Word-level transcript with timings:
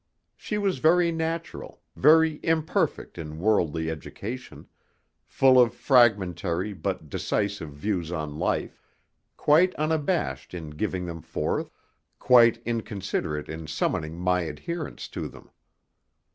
She 0.35 0.57
was 0.57 0.79
very 0.79 1.11
natural, 1.11 1.83
very 1.95 2.39
imperfect 2.41 3.19
in 3.19 3.37
worldly 3.37 3.91
education, 3.91 4.67
full 5.27 5.61
of 5.61 5.75
fragmentary 5.75 6.73
but 6.73 7.07
decisive 7.07 7.69
views 7.69 8.11
on 8.11 8.39
life, 8.39 8.81
quite 9.37 9.75
unabashed 9.75 10.55
in 10.55 10.71
giving 10.71 11.05
them 11.05 11.21
forth, 11.21 11.69
quite 12.17 12.57
inconsiderate 12.65 13.47
in 13.47 13.67
summoning 13.67 14.17
my 14.17 14.41
adherence 14.41 15.07
to 15.09 15.27
them. 15.27 15.51